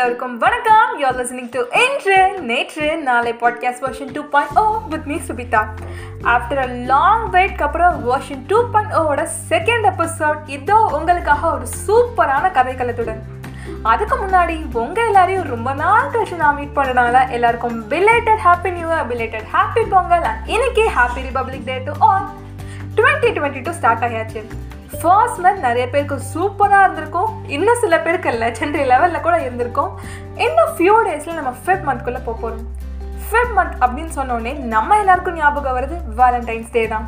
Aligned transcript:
எல்லோருக்கும் 0.00 0.36
வணக்கம். 0.38 0.90
You are 1.00 1.16
listening 1.16 1.48
to 1.50 1.60
Indru 1.80 2.18
Netru 2.40 2.96
Naalai 2.98 3.32
podcast 3.32 3.82
version 3.82 4.12
two 4.12 4.22
point 4.24 4.58
O 4.58 4.62
with 4.88 5.06
me 5.06 5.16
Subitha 5.28 5.60
after 6.24 6.60
a 6.60 6.66
long 6.84 7.30
வெயிட்க்கு 7.30 7.62
அப்புறம் 7.62 7.96
version 8.08 8.46
two 8.46 8.70
point 8.70 8.92
ஓவோட 8.92 9.28
second 9.50 9.86
episode 9.86 10.38
இதோ 10.46 10.78
உங்களுக்காக 10.92 11.50
ஒரு 11.50 11.66
சூப்பரான 11.86 12.50
கதைக்களத்துடன். 12.50 13.20
அதுக்கு 13.82 14.16
முன்னாடி 14.16 14.74
உங்கள் 14.74 15.06
எல்லாரையும் 15.06 15.44
ரொம்ப 15.44 15.74
நாள் 15.74 16.10
கழிச்சு 16.10 16.36
நான் 16.36 16.54
மீட் 16.54 16.76
பண்ணனால 16.76 17.30
எல்லாருக்கும் 17.30 17.88
belated 17.90 18.42
happy 18.44 18.72
New 18.72 18.88
Year 18.88 19.06
belated 19.12 19.48
happy 19.52 19.84
Pongal 19.90 20.28
இன்னைக்கு 20.46 20.86
happy 20.96 21.22
Republic 21.28 21.64
Day 21.64 21.78
to 21.78 21.92
all 22.00 22.26
twenty 22.96 23.32
twenty 23.38 23.62
two 23.62 23.70
start 23.72 24.04
ஆகியாச்சு 24.04 24.42
first 24.98 25.40
month 25.42 25.64
நிறைய 25.66 25.84
பேருக்கு 25.90 26.16
சூப்பராக 26.34 26.84
இருந்திருக்கும். 26.84 27.30
இன்னும் 27.56 27.80
சில 27.82 27.94
பேருக்கு 28.04 28.30
லெஜண்டரி 28.42 28.84
லெவலில் 28.92 29.24
கூட 29.26 29.36
இருந்திருக்கும். 29.46 29.92
இன்னும் 30.46 30.72
ஃபியூ 30.76 30.94
டேஸில் 31.06 31.38
நம்ம 31.38 31.52
ஃபெப் 31.64 31.86
மந்த்குள்ளே 31.88 32.20
போக 32.26 32.36
போகிறோம் 32.42 32.66
ஃபெப் 33.26 33.52
மந்த் 33.58 33.76
அப்படின்னு 33.84 34.12
சொன்னோடனே 34.18 34.52
நம்ம 34.74 34.98
எல்லாருக்கும் 35.02 35.38
ஞாபகம் 35.40 35.76
வருது 35.78 35.96
வேலண்டைன்ஸ் 36.20 36.72
டே 36.76 36.82
தான். 36.94 37.06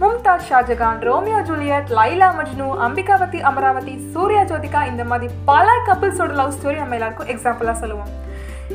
மும்தாஜ் 0.00 0.48
ஷாஜகான் 0.48 1.00
ரோமியோ 1.08 1.38
ஜூலியட் 1.48 1.88
லைலா 1.98 2.28
மஜ்னு 2.38 2.66
அம்பிகாவதி 2.86 3.38
அமராவதி 3.50 3.94
சூர்யா 4.12 4.42
ஜோதிகா 4.50 4.80
இந்த 4.90 5.04
மாதிரி 5.04 5.28
பல 5.44 5.68
கப்பிள்ஸோட 5.86 6.32
லவ் 6.40 6.54
ஸ்டோரி 6.56 6.78
நம்ம 6.82 6.96
எல்லாருக்கும் 6.98 7.30
எக்ஸாம்பிளாக 7.34 7.76
சொல்லுவோம். 7.82 8.12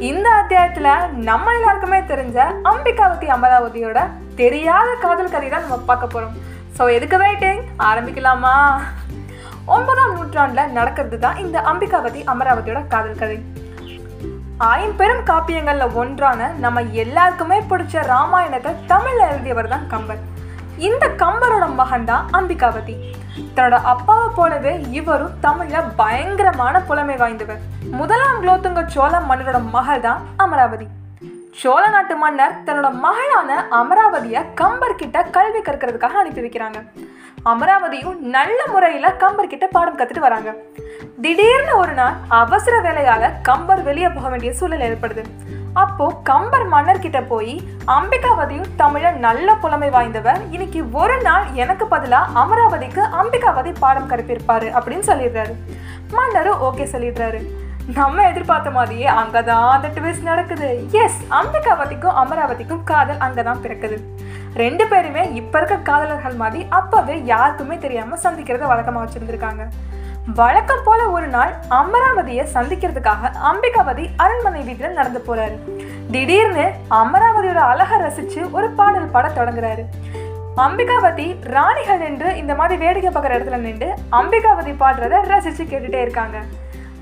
இந்த 0.09 0.27
அத்தியாயத்தில் 0.39 0.91
நம்ம 1.29 1.53
எல்லாருக்குமே 1.59 1.99
தெரிஞ்ச 2.11 2.37
அம்பிகாவதி 2.71 3.29
அமராவதியோட 3.37 3.99
தெரியாத 4.41 4.89
காதல் 5.05 5.33
கதை 5.35 5.49
தான் 5.49 5.65
நம்ம 5.65 5.77
பார்க்க 5.91 6.13
போகிறோம் 6.15 6.35
ஸோ 6.77 6.83
எதுக்கு 6.97 7.17
வெயிட்டிங் 7.21 7.63
ஆரம்பிக்கலாமா? 7.87 8.53
ஒன்பதாம் 9.73 10.13
நூற்றாண்டில் 10.15 10.71
நடக்கிறது 10.77 11.17
தான் 11.25 11.37
இந்த 11.43 11.57
அம்பிகாவதி 11.71 12.21
அமராவதியோட 12.31 12.79
காதல் 12.93 13.19
கதை. 13.19 13.37
ஐம்பெரும் 14.77 15.21
காப்பியங்களில் 15.29 15.95
ஒன்றான 16.01 16.47
நம்ம 16.63 16.81
எல்லாருக்குமே 17.03 17.57
பிடிச்ச 17.71 18.03
ராமாயணத்தை 18.13 18.71
தமிழில் 18.91 19.29
எழுதியவர் 19.29 19.71
தான் 19.73 19.85
கம்பர். 19.93 20.23
இந்த 20.87 21.07
கம்பரோட 21.23 21.67
மகன் 21.81 22.09
தான் 22.11 22.25
அம்பிகாவதி. 22.39 22.95
தன்னோட 23.55 23.77
அப்பாவை 23.93 24.27
போலவே 24.39 24.73
இவரும் 24.99 25.37
தமிழில் 25.45 25.93
பயங்கரமான 26.01 26.81
புலமை 26.89 27.17
வாய்ந்தவர். 27.23 27.63
முதலாம் 27.99 28.41
குலோத்துங்க 28.41 28.83
சோழ 28.95 29.13
மன்னரோட 29.29 29.61
மகள் 29.77 30.05
தான் 30.09 30.21
அமராவதி. 30.45 30.87
சோழ 31.61 31.87
நாட்டு 31.87 32.15
மன்னர் 32.15 32.53
தன்னோட 32.65 32.91
மகளான 32.91 33.67
அமராவதியை 33.71 34.41
கம்பர் 34.55 34.95
கிட்ட 34.95 35.23
கல்வி 35.23 35.59
கற்கிறதுக்காக 35.59 36.19
அனுப்பி 36.21 36.41
வைக்கிறாங்க. 36.41 36.77
அமராவதியும் 37.45 38.17
நல்ல 38.35 38.59
முறையில 38.67 39.11
கம்பர் 39.13 39.47
கிட்ட 39.47 39.67
பாடம் 39.67 39.97
கத்துட்டு 39.97 40.19
வராங்க. 40.19 40.53
திடீர்னு 41.21 41.77
ஒரு 41.77 41.93
நாள் 41.93 42.13
அவசர 42.27 42.77
வேலையால 42.79 43.31
கம்பர் 43.41 43.83
வெளியே 43.83 44.09
போக 44.09 44.29
வேண்டிய 44.29 44.53
சூழல் 44.53 44.79
ஏற்படுது. 44.79 45.23
அப்போ 45.73 46.07
கம்பர் 46.23 46.65
மன்னர் 46.65 46.99
கிட்ட 46.99 47.21
போய் 47.21 47.61
அம்பிகாவதியும் 47.87 48.71
தமிழ 48.77 49.11
நல்ல 49.17 49.55
புலமை 49.55 49.89
வாய்ந்தவர் 49.89 50.41
இன்னைக்கு 50.51 50.91
ஒரு 50.91 51.21
நாள் 51.21 51.43
எனக்கு 51.53 51.85
பதிலா 51.85 52.21
அமராவதிக்கு 52.35 53.03
அம்பிகாவதி 53.21 53.75
பாடம் 53.79 54.09
கற்பிருப்பாரு 54.09 54.69
அப்படின்னு 54.79 55.09
சொல்லிடுறாரு. 55.11 55.55
மன்னரும் 56.11 56.61
ஓகே 56.61 56.87
சொல்லிடுறாரு. 56.91 57.41
நம்ம 57.97 58.25
எதிர்பார்த்த 58.31 58.69
மாதிரியே 58.75 59.07
அங்கே 59.21 59.39
தான் 59.47 59.65
அந்த 59.75 59.87
ட்விஸ்ட் 59.95 60.27
நடக்குது. 60.29 60.67
எஸ் 61.03 61.17
அம்பிகாவதிக்கும் 61.39 62.17
அமராவதிக்கும் 62.21 62.83
காதல் 62.91 63.19
அங்கே 63.25 63.43
தான் 63.47 63.59
பிறக்குது. 63.63 63.97
ரெண்டு 64.61 64.83
பேருமே 64.91 65.23
இப்போ 65.39 65.57
இருக்க 65.59 65.75
காதலர்கள் 65.89 66.37
மாதிரி 66.43 66.61
அப்போவே 66.77 67.15
யாருக்குமே 67.31 67.77
தெரியாமல் 67.85 68.21
சந்திக்கிறத 68.25 68.69
வழக்கமாக 68.71 69.03
வச்சுருந்துருக்காங்க. 69.03 69.65
வழக்கம் 70.39 70.85
போல 70.87 71.01
ஒரு 71.15 71.27
நாள் 71.35 71.53
அமராவதியை 71.81 72.45
சந்திக்கிறதுக்காக 72.55 73.33
அம்பிகாவதி 73.51 74.07
அரண்மனை 74.25 74.63
வீட்டில் 74.69 74.97
நடந்து 74.99 75.21
போறாரு. 75.27 75.57
திடீர்னு 76.15 76.65
அமராவதியோட 77.01 77.61
அழகை 77.73 77.99
ரசிச்சு 78.05 78.41
ஒரு 78.57 78.69
பாடல் 78.79 79.13
பாட 79.15 79.27
தொடங்குறாரு. 79.39 79.85
அம்பிகாவதி 80.67 81.29
ராணிகள் 81.55 82.03
நின்று 82.07 82.31
இந்த 82.41 82.53
மாதிரி 82.59 82.75
வேடிக்கை 82.85 83.11
பார்க்குற 83.11 83.37
இடத்துல 83.37 83.63
நின்று 83.69 83.91
அம்பிகாவதி 84.19 84.73
பாடுறத 84.83 85.23
ரசிச்சு 85.35 85.63
கேட்டுட்டே 85.65 86.01
இருக்காங்க. 86.03 86.39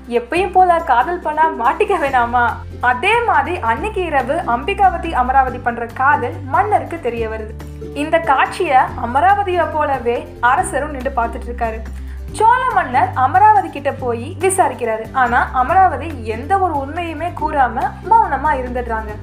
எப்பயும் 0.08 0.50
போல 0.50 0.78
காதல் 0.78 1.18
பண்ணா 1.18 1.48
மாட்டிக்க 1.48 1.94
வேணாமா? 2.04 2.48
அதே 2.80 3.22
மாதிரி 3.22 3.58
அன்னைக்கு 3.58 4.04
இரவு 4.04 4.34
அம்பிகாவதி 4.46 5.12
அமராவதி 5.12 5.58
பண்ற 5.58 5.86
காதல் 5.86 6.34
மன்னருக்கு 6.44 7.00
தெரிய 7.00 7.28
வருது. 7.28 7.50
இந்த 7.94 8.18
காட்சிய 8.18 8.84
அமராவதியை 9.04 9.66
போலவே 9.72 10.36
அரசரும் 10.40 10.90
நின்று 10.90 11.12
பார்த்துட்டு 11.16 11.48
இருக்காரு. 11.48 11.82
சோழ 12.32 12.70
மன்னர் 12.74 13.10
அமராவதி 13.14 13.70
கிட்ட 13.70 13.92
போய் 13.92 14.36
விசாரிக்கிறாரு. 14.40 15.04
ஆனா 15.12 15.50
அமராவதி 15.52 16.24
எந்த 16.24 16.58
ஒரு 16.58 16.74
உண்மையுமே 16.74 17.32
கூறாம 17.40 17.90
மௌனமா 18.10 18.50
இருந்துடுறாங்க. 18.56 19.14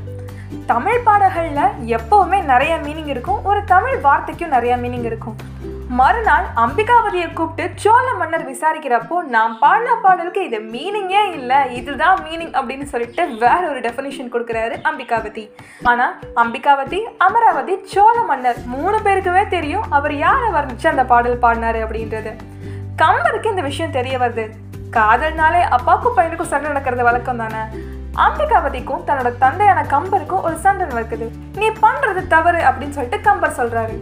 தமிழ் 0.66 1.02
பாடல்கள்ல 1.06 1.70
எப்பவுமே 1.86 2.44
நிறைய 2.44 2.78
மீனிங் 2.78 3.08
இருக்கும். 3.08 3.46
ஒரு 3.46 3.64
தமிழ் 3.64 3.98
வார்த்தைக்கும் 3.98 4.50
நிறைய 4.50 4.78
மீனிங் 4.78 5.04
இருக்கும். 5.04 5.36
மறுநாள் 5.98 6.48
அம்பிகாவதியை 6.64 7.28
கூப்பிட்டு 7.38 7.64
சோழ 7.84 8.08
மன்னர் 8.18 8.44
விசாரிக்கிறப்போ 8.50 9.16
நாம் 9.36 9.54
பாடின 9.62 9.94
பாடலுக்கு 10.04 10.42
இது 10.48 10.58
மீனிங்கே 10.74 11.22
இல்லை. 11.38 11.60
இதுதான் 11.78 12.20
மீனிங் 12.26 12.52
அப்படின்னு 12.60 12.86
சொல்லிட்டு 12.92 13.24
வேற 13.44 13.62
ஒரு 13.70 13.80
டெஃபினிஷன் 13.86 14.30
கொடுக்குறாரு 14.34 14.76
அம்பிகாவதி. 14.90 15.46
ஆனால் 15.92 16.14
அம்பிகாவதி 16.44 17.00
அமராவதி 17.28 17.76
சோழ 17.94 18.18
மன்னர் 18.32 18.60
மூணு 18.74 19.00
பேருக்குமே 19.08 19.44
தெரியும் 19.56 19.88
அவர் 20.00 20.16
யாரை 20.26 20.50
வர்ணிச்சு 20.58 20.88
அந்த 20.94 21.06
பாடல் 21.14 21.42
பாடினாரு 21.46 21.82
அப்படின்றது. 21.86 22.34
கம்பருக்கு 23.04 23.54
இந்த 23.54 23.66
விஷயம் 23.70 23.96
தெரிய 23.98 24.18
வருது. 24.26 24.46
காதல்னாலே 24.98 25.64
அப்பாவுக்கும் 25.80 26.18
பையனுக்கும் 26.20 26.52
சண்டை 26.54 26.70
நடக்கிறது 26.72 27.04
வழக்கம் 27.10 27.42
தானே. 27.44 27.64
அம்பிகாவதிக்கும் 28.28 29.04
தன்னோட 29.10 29.32
தந்தையான 29.38 29.82
கம்பருக்கும் 29.96 30.46
ஒரு 30.48 30.56
சண்டை 30.68 30.88
நடக்குது. 30.94 31.28
நீ 31.60 31.68
பண்றது 31.84 32.24
தவறு 32.38 32.62
அப்படின்னு 32.70 32.98
சொல்லிட்டு 33.00 33.22
கம்பர் 33.28 33.60
சொல்றாரு. 33.60 33.98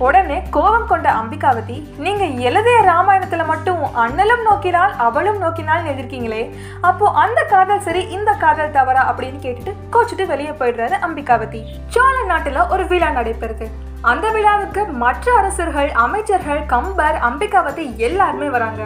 உடனே 0.00 0.42
கோபம் 0.50 0.86
கொண்ட 0.86 1.12
அம்பிகாவதி 1.12 1.96
நீங்க 1.96 2.24
எழுதிய 2.24 2.80
ராமாயணத்துல 2.80 3.46
மட்டும் 3.46 3.82
அண்ணலும் 3.82 4.42
நோக்கினால் 4.42 4.92
அவளும் 4.96 5.38
நோக்கினால் 5.38 5.84
எழுதிருக்கீங்களே 5.84 6.54
அப்போ 6.80 7.10
அந்த 7.10 7.42
காதல் 7.42 7.80
சரி 7.80 8.08
இந்த 8.08 8.32
காதல் 8.32 8.70
தவறா? 8.70 9.14
அப்படின்னு 9.14 9.44
கேட்டுட்டு 9.44 9.72
கோச்சிட்டு 9.92 10.26
வெளியே 10.26 10.50
போயிடுறாரு 10.50 10.94
அம்பிகாவதி. 11.02 11.64
சோழ 11.88 12.14
நாட்டுல 12.28 12.68
ஒரு 12.68 12.86
விழா 12.86 13.08
நடைபெறுது. 13.08 13.66
அந்த 14.00 14.30
விழாவுக்கு 14.30 14.84
மற்ற 14.84 15.34
அரசர்கள் 15.34 15.90
அமைச்சர்கள் 15.90 16.66
கம்பர் 16.66 17.20
அம்பிகாவதி 17.22 17.96
எல்லாருமே 17.96 18.48
வராங்க. 18.48 18.82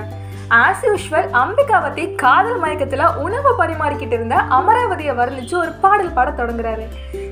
ஆஸ் 0.50 0.82
யூஷுவல் 0.82 1.28
அம்பிகாவதி 1.32 2.14
காதல் 2.14 2.62
மயக்கத்துல 2.62 3.16
உணவு 3.16 3.64
பரிமாறிக்கிட்டு 3.64 4.12
இருந்த 4.12 4.34
அமராவதியை 4.34 5.14
வர்ணிச்சு 5.16 5.54
ஒரு 5.54 5.72
பாடல் 5.72 6.12
பாட 6.12 6.30
தொடங்குறாரு. 6.30 6.86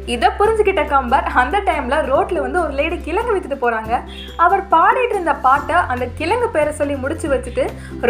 இதை 0.06 0.28
புரிஞ்சுக்கிட்ட 0.38 0.82
கம்பர் 0.88 1.26
அந்த 1.42 1.56
டைமில் 1.66 2.06
ரோட்டில் 2.10 2.40
வந்து 2.40 2.62
ஒரு 2.62 2.72
லேடி 2.72 2.96
கிழங்கு 3.06 3.34
விற்றுட்டு 3.34 3.58
போகிறாங்க 3.64 3.92
அவர் 4.36 4.62
பாடிட்டு 4.74 5.14
இருந்த 5.16 5.34
பாட்டை 5.34 5.74
அந்த 5.74 6.04
கிழங்கு 6.18 6.48
பேரை 6.48 6.72
சொல்லி 6.72 6.94
முடிச்சு 6.94 7.28
வச்சுட்டு 7.28 7.64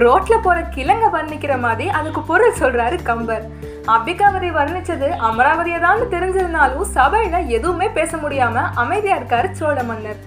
ரோட்டில் 0.05 0.45
போகிற 0.47 0.65
கிழங்கை 0.77 1.11
வர்ணிக்கிற 1.17 1.61
மாதிரி 1.61 1.89
அதுக்கு 1.99 2.23
பொருள் 2.23 2.59
சொல்கிறாரு 2.63 3.03
கம்பர். 3.03 3.45
அம்பிகாவதி 3.97 4.51
வர்ணித்தது 4.59 5.09
அமராவதியை 5.29 5.81
தான் 5.81 6.11
தெரிஞ்சிருந்தாலும் 6.15 6.91
சபையில் 6.97 7.49
எதுவுமே 7.59 7.89
பேச 7.89 8.17
முடியாமல் 8.17 8.71
அமைதியாக 8.75 9.21
இருக்காரு 9.21 9.51
சோழ 9.53 9.83
மன்னர். 9.83 10.21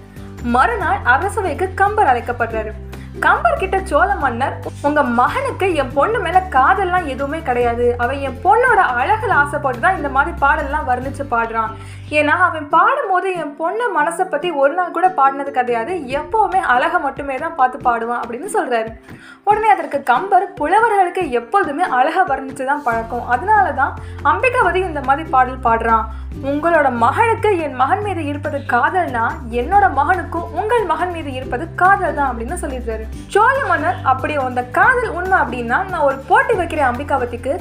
மறுநாள் 0.55 0.99
அரசவைக்கு 1.03 1.73
கம்பர் 1.73 2.09
அழைக்கப்படுறாரு. 2.11 2.73
கம்பர் 3.23 3.59
கிட்ட 3.61 3.77
சோழ 3.89 4.07
மன்னர் 4.21 4.55
உங்க 4.87 5.01
மகனுக்கு 5.19 5.67
என் 5.81 5.91
பொண்ணு 5.97 6.17
மேல 6.23 6.37
காதல்லாம் 6.55 7.05
எதுவுமே 7.13 7.39
கிடையாது. 7.49 7.85
அவன் 8.03 8.23
என் 8.27 8.39
பொண்ணோட 8.45 8.81
அழகில் 8.99 9.35
ஆசைப்பட்டு 9.41 9.79
தான் 9.85 9.97
இந்த 9.99 10.09
மாதிரி 10.15 10.31
பாடல்லாம் 10.43 10.87
வர்ணிச்சு 10.89 11.23
பாடுறான். 11.33 11.71
ஏன்னா 12.19 12.33
அவன் 12.47 12.67
பாடும்போது 12.75 13.29
என் 13.43 13.53
பொண்ணு 13.61 13.85
மனசை 13.97 14.25
பத்தி 14.33 14.49
ஒரு 14.63 14.73
நாள் 14.79 14.95
கூட 14.97 15.07
பாடினது 15.19 15.53
கிடையாது. 15.59 15.93
எப்பவுமே 16.19 16.61
அழகை 16.73 16.99
மட்டுமே 17.05 17.37
தான் 17.43 17.57
பார்த்து 17.61 17.79
பாடுவான் 17.87 18.21
அப்படின்னு 18.23 18.49
சொல்றாரு. 18.57 18.91
உடனே 19.49 19.69
அதற்கு 19.75 20.01
கம்பர் 20.11 20.45
புலவர்களுக்கு 20.59 21.23
எப்பொழுதுமே 21.39 21.85
அழகை 21.99 22.25
வர்ணிச்சு 22.33 22.65
தான் 22.71 22.85
பழக்கம். 22.89 23.25
அதனால 23.35 23.65
தான் 23.81 23.95
அம்பிகாவதி 24.33 24.81
இந்த 24.91 25.03
மாதிரி 25.09 25.25
பாடல் 25.35 25.65
பாடுறான். 25.69 26.05
உங்களோட 26.51 26.87
மகனுக்கு 27.03 27.49
என் 27.65 27.77
மகன் 27.81 28.01
மீது 28.05 28.21
இருப்பது 28.31 28.57
காதல்னா 28.73 29.25
என்னோட 29.59 29.85
மகனுக்கும் 29.99 30.49
உங்கள் 30.59 30.89
மகன் 30.91 31.13
மீது 31.17 31.29
இருப்பது 31.39 31.65
காதல் 31.81 32.17
தான் 32.19 32.29
அப்படின்னு 32.31 32.57
சொல்லிடுறாரு. 32.63 33.04
சோழ 33.33 33.55
மன்னர் 33.69 33.97
அப்படி 34.11 34.33
அந்த 34.49 34.63
காதல் 34.77 35.09
உண்மை 35.19 35.37
அப்படின்னா 35.43 35.77
நான் 35.91 36.05
ஒரு 36.09 36.17
போட்டி 36.29 36.53
வைக்கிறேன் 36.53 36.89
அம்பிகாவதிக்கு 36.91 37.53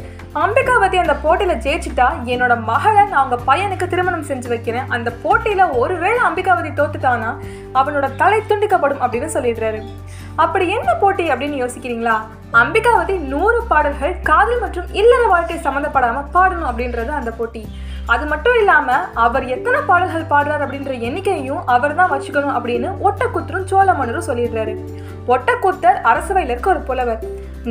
அம்பிகாவதி 0.43 0.97
அந்த 1.01 1.15
போட்டியில் 1.25 1.61
ஜெயிச்சுட்டா 1.65 2.07
என்னோட 2.33 2.55
மகளை 2.71 3.03
நான் 3.09 3.21
அவங்க 3.23 3.37
பையனுக்கு 3.51 3.87
திருமணம் 3.87 4.25
செஞ்சு 4.25 4.49
வைக்கிறேன். 4.49 4.89
அந்த 4.89 5.13
போட்டியில் 5.23 5.65
ஒருவேளை 5.83 6.21
அம்பிகாவதி 6.29 6.71
தோத்துட்டானா 6.79 7.31
அவனோட 7.75 8.17
தலை 8.17 8.41
துண்டிக்கப்படும் 8.49 9.03
அப்படின்னு 9.05 9.31
சொல்லிடுறாரு. 9.37 9.81
அப்படி 10.37 10.69
என்ன 10.69 10.95
போட்டி 10.95 11.25
அப்படின்னு 11.33 11.61
யோசிக்கிறீங்களா? 11.63 12.17
அம்பிகாவதி 12.63 13.19
நூறு 13.33 13.61
பாடல்கள் 13.69 14.17
காதல் 14.23 14.61
மற்றும் 14.61 14.91
இல்லற 14.93 15.27
வாழ்க்கை 15.27 15.59
சம்மந்தப்படாமல் 15.59 16.31
பாடணும் 16.35 16.69
அப்படின்றது 16.71 17.13
அந்த 17.21 17.31
போட்டி. 17.31 17.63
அது 18.13 18.25
மட்டும் 18.31 18.57
இல்லாம 18.61 18.97
அவர் 19.25 19.45
எத்தனை 19.55 19.79
பாடல்கள் 19.89 20.31
பாடுறார் 20.33 20.63
அப்படின்ற 20.65 20.93
எண்ணிக்கையும் 21.07 21.63
அவர் 21.75 21.95
தான் 22.01 22.11
வச்சுக்கணும் 22.13 22.57
அப்படின்னு 22.57 22.89
ஒட்டக்குத்தரும் 23.07 23.69
சோழ 23.71 23.87
மன்னரும் 23.99 24.27
சொல்லிடுறாரு. 24.27 24.73
ஒட்டக்கூத்தர் 25.35 25.99
அரசவையில் 26.11 26.53
இருக்க 26.53 26.69
ஒரு 26.73 26.83
புலவர். 26.89 27.23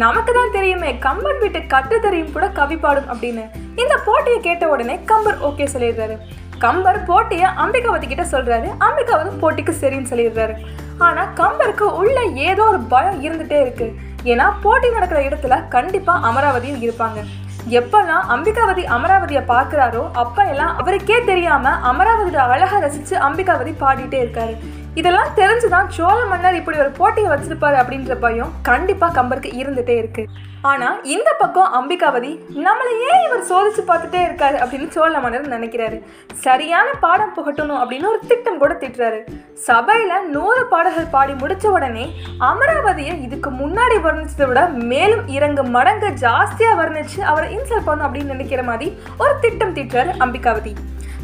நமக்கு 0.03 0.31
தான் 0.37 0.53
தெரியுமே 0.55 0.91
கம்பன் 1.05 1.41
வீட்டு 1.43 1.59
கட்டு 1.73 1.97
தெரியும் 2.05 2.31
கூட 2.35 2.47
கவி 2.59 2.77
பாடும் 2.85 3.11
அப்படின்னு. 3.13 3.43
இந்த 3.81 3.97
போட்டியை 4.07 4.39
கேட்ட 4.47 4.69
உடனே 4.69 4.95
கம்பர் 5.11 5.37
ஓகே 5.49 5.67
சொல்லிடுறாரு. 5.75 6.17
கம்பர் 6.65 6.99
போட்டியை 7.09 7.47
அம்பிகாவதி 7.65 8.07
கிட்ட 8.07 8.25
சொல்றாரு. 8.33 8.67
அம்பிகாவதி 8.87 9.31
போட்டிக்கு 9.43 9.75
சரின்னு 9.83 10.11
சொல்லிடுறாரு. 10.13 10.55
ஆனா 10.97 11.23
கம்பருக்கு 11.41 11.87
உள்ள 12.01 12.17
ஏதோ 12.49 12.65
ஒரு 12.73 12.81
பயம் 12.95 13.21
இருந்துட்டே 13.27 13.59
இருக்கு. 13.61 13.89
ஏன்னா 14.31 14.45
போட்டி 14.65 14.89
நடக்கிற 14.89 15.21
இடத்துல 15.29 15.55
கண்டிப்பா 15.77 16.15
அமராவதியும் 16.29 16.83
இருப்பாங்க. 16.85 17.21
எப்பெல்லாம் 17.69 18.25
அம்பிகாவதி 18.29 18.83
அமராவதியை 18.85 19.41
பார்க்குறாரோ 19.47 20.11
அப்போ 20.11 20.45
எல்லாம் 20.45 20.77
அவருக்கே 20.77 21.23
தெரியாமல் 21.23 21.81
அமராவதியோட 21.91 22.35
அழகை 22.35 22.79
ரசித்து 22.79 23.17
அம்பிகாவதி 23.17 23.73
பாடிட்டே 23.79 24.19
இருக்காரு. 24.23 24.55
இதெல்லாம் 24.95 25.27
தெரிஞ்சுதான் 25.35 25.87
சோழ 25.87 26.25
மன்னர் 26.25 26.55
இப்படி 26.55 26.77
ஒரு 26.77 26.89
போட்டியை 26.89 27.31
வச்சிருப்பாரு 27.31 27.77
அப்படின்ற 27.83 28.15
பயம் 28.15 28.51
கண்டிப்பா 28.61 29.11
கம்பருக்கு 29.13 29.49
இருந்துட்டே 29.61 29.97
இருக்கு. 29.97 30.25
ஆனா 30.61 30.97
இந்த 31.03 31.35
பக்கம் 31.39 31.73
அம்பிகாவதி 31.73 32.31
நம்மளை 32.55 32.93
ஏன் 33.07 33.23
இவர் 33.25 33.47
சோதிச்சு 33.49 33.81
பார்த்துட்டே 33.87 34.17
இருக்காரு 34.17 34.57
அப்படின்னு 34.63 34.87
சோழ 34.87 35.19
மன்னர் 35.19 35.49
நினைக்கிறாரு. 35.49 36.03
சரியான 36.33 36.89
பாடம் 36.99 37.33
புகட்டணும் 37.37 37.81
அப்படின்னு 37.81 38.07
ஒரு 38.07 38.19
திட்டம் 38.27 38.57
கூட 38.57 38.73
திட்டுறாரு. 38.73 39.19
சபையில 39.67 40.21
நூறு 40.29 40.65
பாடல்கள் 40.65 41.11
பாடி 41.11 41.33
முடிச்ச 41.33 41.67
உடனே 41.67 42.13
அமராவதியை 42.39 43.21
இதுக்கு 43.21 43.51
முன்னாடி 43.51 43.97
வர்ணிச்சதை 44.03 44.47
விட 44.47 44.67
மேலும் 44.67 45.27
இறங்கு 45.27 45.63
மடங்கு 45.63 46.07
ஜாஸ்தியா 46.07 46.71
வர்ணிச்சு 46.77 47.19
அவரை 47.19 47.57
இன்சல்ட் 47.57 47.85
பண்ணும் 47.85 48.13
அப்படின்னு 48.13 48.33
நினைக்கிற 48.35 48.63
மாதிரி 48.63 48.97
ஒரு 49.17 49.33
திட்டம் 49.41 49.75
திட்டுறாரு 49.75 50.11
அம்பிகாவதி. 50.19 50.75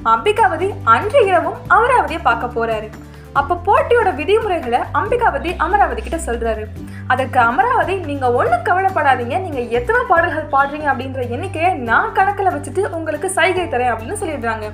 அம்பிகாவதி 0.05 0.69
அன்று 0.83 1.25
இரவும் 1.25 1.57
அமராவதியை 1.69 2.19
பார்க்க 2.23 2.65
போறாரு. 2.65 2.89
அப்போ 3.33 3.55
போட்டியோட 3.67 4.09
விதிமுறைகளை 4.15 4.79
அம்பிகாவதி 4.99 5.55
அமராவதி 5.65 6.01
கிட்ட 6.01 6.17
சொல்கிறாரு 6.27 6.63
அதற்கு 7.07 7.39
அமராவதி 7.39 7.95
நீங்கள் 8.09 8.35
ஒன்றும் 8.39 8.65
கவலைப்படாதீங்க. 8.69 9.35
நீங்கள் 9.45 9.67
எத்தனை 9.67 9.99
பாடல்கள் 10.07 10.51
பாடுறீங்க 10.53 10.87
அப்படின்ற 10.91 11.21
எண்ணிக்கையை 11.35 11.73
நான் 11.89 12.15
கணக்கில் 12.17 12.53
வச்சுட்டு 12.55 12.83
உங்களுக்கு 12.97 13.29
சைகை 13.29 13.65
தரேன் 13.67 13.91
அப்படின்னு 13.93 14.17
சொல்லிடுறாங்க. 14.21 14.67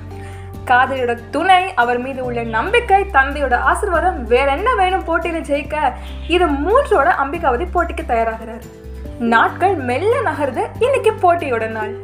காதலியோட 0.70 1.18
துணை 1.30 1.74
அவர் 1.74 1.98
மீது 1.98 2.24
உள்ள 2.24 2.42
நம்பிக்கை 2.42 3.06
தந்தையோட 3.16 3.58
ஆசீர்வாதம் 3.70 4.24
வேற 4.24 4.52
என்ன 4.52 4.74
வேணும் 4.74 5.04
போட்டியில் 5.04 5.46
ஜெயிக்க? 5.50 5.92
இது 6.28 6.46
மூன்றோட 6.46 7.08
அம்பிகாவதி 7.24 7.66
போட்டிக்கு 7.74 8.04
தயாராகிறார். 8.12 8.64
நாட்கள் 9.18 9.74
மெல்ல 9.74 10.14
நகருது. 10.30 10.64
இன்னைக்கு 10.78 11.12
போட்டியோட 11.22 11.66
நாள். 11.68 11.94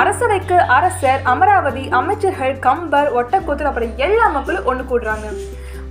அரசவைக்கு 0.00 0.58
அரசர் 0.58 1.22
அமராவதி 1.22 1.88
அமைச்சர்கள் 1.88 2.58
கம்பர் 2.58 3.08
ஒட்டக்கூத்தர் 3.20 3.70
அப்புறம் 3.70 3.96
எல்லா 3.96 4.28
மக்களும் 4.28 4.64
ஒன்று 4.64 4.84
கூடுறாங்க. 4.90 5.28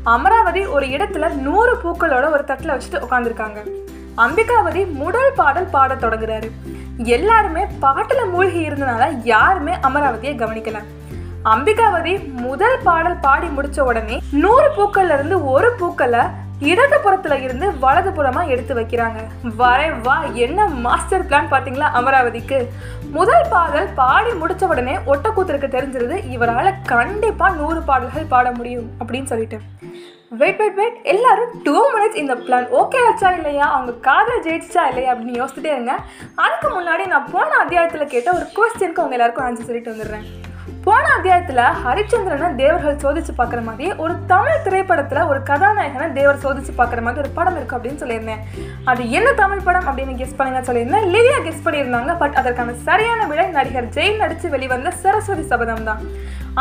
அமராவதி 0.03 0.65
ஒரு 0.65 0.85
இடத்துல 0.85 1.33
நூறு 1.33 1.77
பூக்களோட 1.83 2.31
ஒரு 2.31 2.43
தட்டில் 2.45 2.71
வச்சுட்டு 2.71 3.03
உட்காந்துருக்காங்க 3.09 3.59
அம்பிகாவதி 4.17 4.91
முதல் 4.91 5.31
பாடல் 5.35 5.65
பாட 5.65 5.95
தொடங்குறாரு. 5.95 6.51
எல்லாருமே 6.97 7.65
பாட்டில் 7.79 8.25
மூழ்கி 8.25 8.69
இருந்தனால 8.69 9.19
யாருமே 9.23 9.71
அமராவதியை 9.71 10.33
கவனிக்கல. 10.35 10.83
அம்பிகாவதி 11.45 12.31
முதல் 12.31 12.77
பாடல் 12.83 13.19
பாடி 13.21 13.47
முடிச்ச 13.47 13.79
உடனே 13.79 14.21
நூறு 14.31 14.69
பூக்கள்ல 14.77 15.13
இருந்து 15.13 15.45
ஒரு 15.45 15.71
பூக்களை 15.77 16.19
இடது 16.59 16.97
புறத்துல 17.03 17.41
இருந்து 17.41 17.77
வலது 17.77 18.09
புறமா 18.09 18.47
எடுத்து 18.47 18.75
வைக்கிறாங்க. 18.75 19.19
வரே 19.57 20.01
வா 20.01 20.23
என்ன 20.23 20.65
மாஸ்டர் 20.65 21.25
பிளான் 21.25 21.51
பாத்தீங்களா 21.51 21.87
அமராவதிக்கு? 21.99 22.67
முதல் 23.11 23.45
பாடல் 23.49 23.87
பாடி 23.95 24.29
முடிச்ச 24.31 24.63
உடனே 24.63 24.95
ஒட்டக்கூத்தருக்கு 24.95 25.69
தெரிஞ்சிருது 25.75 26.29
இவரால் 26.29 26.73
கண்டிப்பா 26.85 27.49
நூறு 27.49 27.81
பாடல்கள் 27.81 28.23
பாட 28.23 28.51
முடியும் 28.51 28.89
அப்படின்னு 28.99 29.23
சொல்லிட்டு. 29.23 29.59
வெயிட் 30.29 30.57
வெயிட் 30.57 30.75
வெயிட் 30.75 30.99
எல்லாரும் 31.03 31.61
டூ 31.63 31.89
மினிட்ஸ் 31.95 32.15
இந்த 32.15 32.35
பிளான் 32.35 32.67
ஓகே 32.81 33.07
ஆச்சா 33.07 33.31
இல்லையா? 33.31 33.71
அவங்க 33.71 33.91
காதில் 33.91 34.43
ஜெயிச்சா 34.43 34.87
இல்லையா? 34.87 35.15
அப்படின்னு 35.15 35.45
யோசிச்சுட்டே 35.45 35.71
இருங்க. 35.71 35.99
அதுக்கு 36.35 36.81
முன்னாடி 36.81 37.07
நான் 37.07 37.31
போன 37.31 37.55
அத்தியாயத்தில் 37.55 38.07
கேட்ட 38.07 38.31
ஒரு 38.31 38.45
கொஸ்டினுக்கு 38.55 39.01
அவங்க 39.03 39.11
எல்லாருக்கும் 39.11 39.47
ஆன்சர் 39.47 39.69
சொல்லிட்டு 39.69 39.91
வந்துடுறேன். 39.91 40.27
போன 40.85 41.05
அத்தியாயத்தில் 41.15 41.61
ஹரிச்சந்திரனை 41.83 42.47
தேவர்கள் 42.59 42.99
சோதிச்சு 43.03 43.31
பார்க்குற 43.39 43.61
மாதிரி 43.67 43.87
ஒரு 44.03 44.13
தமிழ் 44.31 44.61
திரைப்படத்தில் 44.65 45.27
ஒரு 45.31 45.39
கதாநாயகனை 45.49 46.07
தேவர் 46.17 46.41
சோதிச்சு 46.43 46.73
பார்க்குற 46.77 47.01
மாதிரி 47.05 47.23
ஒரு 47.23 47.31
படம் 47.37 47.57
இருக்கு 47.59 47.77
அப்படின்னு 47.77 48.01
சொல்லியிருந்தேன். 48.03 48.43
அது 48.91 49.03
என்ன 49.17 49.29
தமிழ் 49.41 49.65
படம் 49.67 49.87
அப்படின்னு 49.89 50.19
கெஸ் 50.21 50.37
பண்ணுங்க 50.39 50.61
சொல்லியிருந்தேன். 50.69 51.07
லிலியா 51.15 51.39
கெஸ் 51.47 51.65
பண்ணியிருந்தாங்க 51.67 52.13
பட் 52.23 52.37
அதற்கான 52.41 52.75
சரியான 52.89 53.27
விடை 53.31 53.47
நடிகர் 53.57 53.93
ஜெயின் 53.97 54.21
நடித்து 54.23 54.49
வெளிவந்த 54.55 54.91
சரஸ்வதி 55.03 55.45
சபதம் 55.53 55.87
தான். 55.89 56.03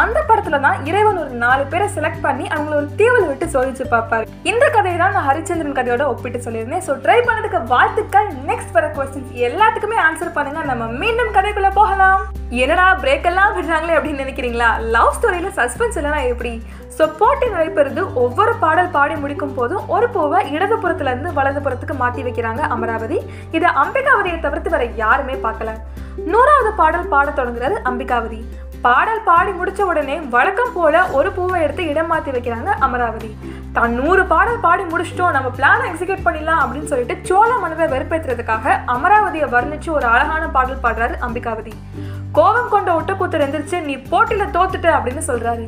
அந்த 0.03 0.19
படத்துல 0.29 0.61
தான் 0.65 0.79
இறைவன் 0.89 1.21
ஒரு 1.23 1.35
நாலு 1.43 1.63
பேரை 1.73 1.87
செலக்ட் 1.95 2.25
பண்ணி 2.27 2.45
அவங்கள 2.55 2.75
ஒரு 2.81 2.89
தீவில் 2.99 3.29
விட்டு 3.29 3.47
சோதிச்சு 3.55 3.85
பார்ப்பாரு. 3.93 4.27
இந்த 4.51 4.65
கதையை 4.77 4.99
தான் 5.03 5.15
நான் 5.17 5.29
ஹரிச்சந்திரன் 5.29 5.77
கதையோட 5.79 6.05
ஒப்பிட்டு 6.13 6.39
சொல்லியிருந்தேன். 6.47 6.85
ஸோ 6.87 6.95
ட்ரை 7.05 7.19
பண்ணதுக்கு 7.29 7.61
வாழ்த்துக்கள். 7.75 8.29
நெக்ஸ்ட் 8.49 8.75
வர 8.77 8.87
கொஸ்டின்ஸ் 8.97 9.33
எல்லாத்துக்குமே 9.49 9.99
ஆன்சர் 10.07 10.37
பண்ணுங்க. 10.37 10.63
நம்ம 10.71 10.87
மீண்டும் 11.03 11.33
கதைக்குள்ள 11.37 11.71
போகலாம். 11.81 12.21
என்னடா 12.65 12.87
பிரேக் 13.03 13.29
எல்லாம் 13.31 13.55
விடுறாங்களே 13.57 13.97
அப்படின்னு 13.97 14.25
நினைக்கிறீங்களா? 14.25 14.69
லவ் 14.97 15.15
ஸ்டோரியில 15.17 15.51
சஸ்பென்ஸ் 15.59 15.99
இல்லைனா 16.01 16.21
எப்படி? 16.33 16.53
ஸோ 16.99 17.07
போட்டி 17.19 17.47
நடைபெறுது. 17.55 18.03
ஒவ்வொரு 18.23 18.53
பாடல் 18.63 18.95
பாடி 18.95 19.17
முடிக்கும் 19.25 19.57
போதும் 19.59 19.85
ஒரு 19.97 20.07
பூவை 20.15 20.39
இடதுபுறத்துல 20.55 21.13
இருந்து 21.13 21.33
வலது 21.39 21.61
புறத்துக்கு 21.67 21.97
மாற்றி 22.03 22.23
வைக்கிறாங்க 22.29 22.63
அமராவதி. 22.77 23.19
இதை 23.59 23.71
அம்பிகாவதியை 23.83 24.39
தவிர்த்து 24.47 24.71
வேற 24.77 24.87
யாருமே 25.03 25.37
பார்க்கல. 25.49 25.73
நூறாவது 26.33 26.73
பாடல் 26.81 27.11
பாட 27.13 27.29
தொடங்குறது 27.41 27.77
அம்பிகாவதி. 27.91 28.41
பாடல் 28.87 29.23
பாடி 29.29 29.53
முடிச்ச 29.59 29.81
உடனே 29.91 30.17
வழக்கம் 30.35 30.75
போல 30.75 30.97
ஒரு 31.19 31.29
பூவை 31.37 31.57
எடுத்து 31.65 31.83
இடம் 31.93 32.11
மாற்றி 32.11 32.31
வைக்கிறாங்க 32.35 32.71
அமராவதி. 32.87 33.31
தான் 33.77 33.95
நூறு 33.99 34.23
பாடல் 34.33 34.61
பாடி 34.65 34.85
முடிச்சிட்டோம் 34.93 35.35
நம்ம 35.37 35.49
பிளானை 35.57 35.85
எக்ஸிக்யூட் 35.91 36.25
பண்ணிடலாம் 36.27 36.61
அப்படின்னு 36.65 36.91
சொல்லிட்டு 36.93 37.17
சோழ 37.29 37.51
மனதை 37.63 37.87
வெறுப்பேற்றுறதுக்காக 37.95 38.77
அமராவதியை 38.95 39.49
வர்ணிச்சு 39.55 39.91
ஒரு 39.97 40.07
அழகான 40.13 40.45
பாடல் 40.57 40.83
பாடுறாரு 40.85 41.17
அம்பிகாவதி. 41.27 41.75
கோபம் 42.39 42.73
கொண்ட 42.75 42.91
ஒட்டக்கூத்தர் 43.01 43.45
எந்திரிச்சு 43.47 43.81
நீ 43.89 43.97
போட்டியில் 44.13 44.55
தோத்துட்ட 44.57 44.89
அப்படின்னு 44.99 45.25
சொல்றாரு. 45.31 45.67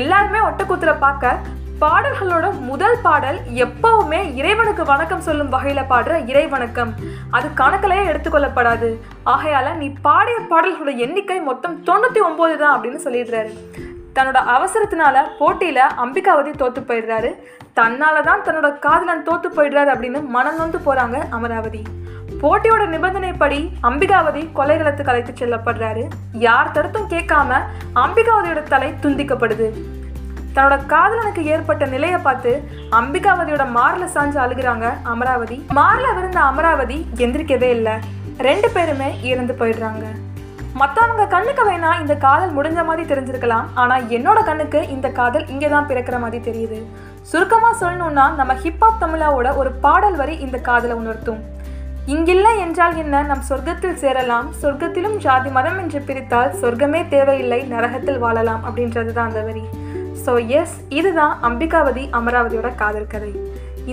எல்லாருமே 0.00 0.40
ஒட்டக்கூத்தரை 0.48 0.96
பார்க்க 1.06 1.38
பாடல்களோட 1.80 2.46
முதல் 2.68 2.98
பாடல் 3.02 3.38
எப்பவுமே 3.64 4.18
இறைவனுக்கு 4.34 4.84
வணக்கம் 4.90 5.24
சொல்லும் 5.26 5.50
வகையில் 5.54 5.88
பாடுற 5.90 6.12
இறை 6.30 6.44
வணக்கம் 6.46 6.92
அது 7.36 7.48
கணக்கிலேயே 7.60 8.04
எடுத்துக்கொள்ளப்படாது. 8.10 8.88
ஆகையால 9.32 9.74
நீ 9.80 9.88
பாடிய 10.06 10.36
பாடல்களோட 10.52 10.92
எண்ணிக்கை 11.06 11.38
மொத்தம் 11.40 11.74
தொண்ணூற்றி 11.88 12.20
ஒம்பது 12.28 12.54
தான் 12.62 12.74
அப்படின்னு 12.76 13.00
சொல்லிடுறாரு. 13.06 13.52
தன்னோட 14.18 14.40
அவசரத்தினால 14.54 15.24
போட்டியில் 15.40 15.82
அம்பிகாவதி 16.04 16.54
தோற்று 16.62 16.82
போயிடுறாரு. 16.90 17.32
தன்னால 17.80 18.22
தான் 18.28 18.44
தன்னோட 18.46 18.70
காதலன் 18.86 19.26
தோற்று 19.28 19.50
போயிடுறாரு 19.58 19.92
அப்படின்னு 19.96 20.22
மனம் 20.36 20.58
நொந்து 20.62 20.80
போகிறாங்க 20.86 21.18
அமராவதி. 21.38 21.82
போட்டியோட 22.40 22.86
நிபந்தனைப்படி 22.94 23.60
அம்பிகாவதி 23.90 24.44
கொலைகளத்துக்கு 24.56 25.12
அழைத்து 25.14 25.34
செல்லப்படுறாரு. 25.42 26.06
யார் 26.46 26.72
தடுத்தும் 26.78 27.10
கேட்காம 27.14 27.60
அம்பிகாவதியோட 28.06 28.62
தலை 28.62 28.90
துண்டிக்கப்படுது. 29.04 29.68
தன்னோட 30.56 30.76
காதலனுக்கு 30.92 31.42
ஏற்பட்ட 31.54 31.86
நிலையை 31.94 32.18
பார்த்து 32.26 32.52
அம்பிகாவதியோட 33.00 33.64
மார்ல 33.78 34.04
சாஞ்சு 34.14 34.38
அழுகிறாங்க 34.44 34.86
அமராவதி. 35.14 35.58
மார்ல 35.78 36.14
விழுந்த 36.18 36.40
அமராவதி 36.50 36.98
எந்திரிக்கவே 37.24 37.70
இல்லை. 37.78 37.96
ரெண்டு 38.46 38.70
பேருமே 38.76 39.10
இறந்து 39.32 39.54
போயிடுறாங்க. 39.60 40.06
மற்றவங்க 40.80 41.24
கண்ணுக்கு 41.34 41.62
வேணா 41.68 41.90
இந்த 42.00 42.14
காதல் 42.24 42.54
முடிஞ்ச 42.56 42.80
மாதிரி 42.88 43.04
தெரிஞ்சிருக்கலாம். 43.12 43.68
ஆனால் 43.82 44.02
என்னோட 44.16 44.38
கண்ணுக்கு 44.48 44.80
இந்த 44.94 45.08
காதல் 45.18 45.46
இங்கே 45.52 45.68
தான் 45.74 45.86
பிறக்கிற 45.90 46.16
மாதிரி 46.24 46.40
தெரியுது. 46.48 46.78
சுருக்கமாக 47.30 47.74
சொல்லணும்னா 47.82 48.26
நம்ம 48.40 48.54
ஹிப்ஹாப் 48.64 49.00
தமிழாவோட 49.04 49.50
ஒரு 49.60 49.70
பாடல் 49.84 50.18
வரி 50.22 50.36
இந்த 50.46 50.58
காதலை 50.68 50.96
உணர்த்தும். 51.02 51.40
இங்கில்லை 52.14 52.52
என்றால் 52.64 52.96
என்ன? 53.02 53.22
நம் 53.30 53.46
சொர்க்கத்தில் 53.48 53.98
சேரலாம். 54.02 54.48
சொர்க்கத்திலும் 54.62 55.16
ஜாதி 55.24 55.50
மதம் 55.56 55.80
என்று 55.84 56.00
பிரித்தால் 56.10 56.54
சொர்க்கமே 56.62 57.00
தேவையில்லை 57.14 57.60
நரகத்தில் 57.72 58.22
வாழலாம் 58.26 58.62
அப்படின்றது 58.68 59.12
தான் 59.16 59.28
அந்த 59.30 59.42
வரி. 59.48 59.64
ஸோ 60.24 60.32
எஸ் 60.60 60.76
இதுதான் 60.98 61.34
அம்பிகாவதி 61.48 62.04
அமராவதியோட 62.18 62.68
காதல் 62.74 63.12
கதை 63.12 63.30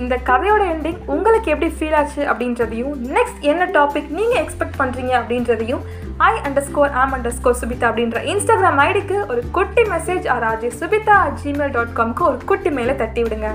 இந்த 0.00 0.14
கதையோட 0.28 0.62
எண்டிங் 0.72 1.02
உங்களுக்கு 1.14 1.48
எப்படி 1.50 1.68
ஃபீல் 1.76 1.96
ஆச்சு 1.98 2.22
அப்படின்றதையும் 2.30 2.94
நெக்ஸ்ட் 3.16 3.44
என்ன 3.50 3.68
டாபிக் 3.76 4.08
நீங்கள் 4.10 4.40
எக்ஸ்பெக்ட் 4.42 4.80
பண்ணுறீங்க 4.80 5.12
அப்படின்றதையும் 5.20 5.82
I 6.28 6.32
underscore 6.70 6.96
am 7.02 7.14
underscore 7.38 7.60
Subitha 7.60 7.86
அப்படின்ற 7.90 8.20
இன்ஸ்டாகிராம் 8.32 8.82
ஐடிக்கு 8.86 9.18
ஒரு 9.26 9.42
குட்டி 9.50 9.84
message 9.94 10.26
R 10.28 10.46
J 10.50 10.72
Subitha 10.80 11.16
at 11.26 11.38
Gmail 11.44 11.74
dot 11.78 11.94
காம்க்கு 12.00 12.24
ஒரு 12.30 12.40
குட்டி 12.44 12.72
மேலே 12.80 12.96
தட்டி 12.96 13.22
விடுங்க 13.22 13.50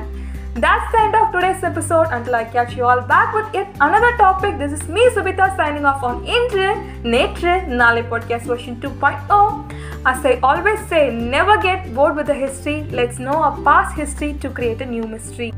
That's 0.55 0.91
the 0.91 0.99
end 0.99 1.15
of 1.15 1.31
today's 1.31 1.63
episode. 1.63 2.07
Until 2.09 2.35
I 2.35 2.43
catch 2.45 2.75
you 2.75 2.83
all 2.83 3.01
back 3.03 3.33
with 3.33 3.53
yet 3.53 3.67
another 3.79 4.17
topic, 4.17 4.57
this 4.57 4.73
is 4.73 4.89
me, 4.89 5.07
Subita, 5.09 5.55
signing 5.55 5.85
off 5.85 6.03
on 6.03 6.25
Indre, 6.27 6.69
Netre, 7.05 7.67
Nale 7.69 8.03
Podcast 8.05 8.43
version 8.43 8.75
2.0. 8.77 9.68
As 10.05 10.25
I 10.25 10.39
always 10.41 10.79
say, 10.87 11.13
never 11.13 11.61
get 11.61 11.93
bored 11.93 12.15
with 12.15 12.27
the 12.27 12.33
history. 12.33 12.83
Let's 12.83 13.19
know 13.19 13.33
our 13.33 13.61
past 13.63 13.97
history 13.97 14.33
to 14.35 14.49
create 14.49 14.79
a 14.79 14.85
new 14.85 15.03
mystery. 15.03 15.51